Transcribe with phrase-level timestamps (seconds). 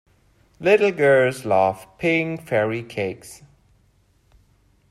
[0.59, 3.43] Little girls love pink fairy cakes.